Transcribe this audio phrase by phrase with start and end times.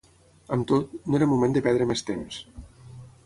[0.55, 2.43] Amb tot, no era moment de perdre més temps.